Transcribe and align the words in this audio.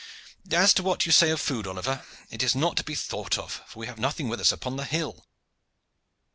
As 0.51 0.73
to 0.73 0.81
what 0.81 1.05
you 1.05 1.11
say 1.11 1.29
of 1.29 1.39
food, 1.39 1.67
Oliver, 1.67 2.03
it 2.31 2.41
is 2.41 2.55
not 2.55 2.75
to 2.77 2.83
be 2.83 2.95
thought 2.95 3.37
of, 3.37 3.61
for 3.67 3.77
we 3.77 3.85
have 3.85 3.99
nothing 3.99 4.29
with 4.29 4.41
us 4.41 4.51
upon 4.51 4.75
the 4.75 4.83
hill." 4.85 5.27